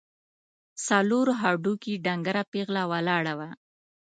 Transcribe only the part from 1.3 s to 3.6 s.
هډوکي، ډنګره پېغله ولاړه وه.